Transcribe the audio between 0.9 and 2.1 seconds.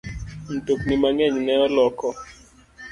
mang'eny ne oloko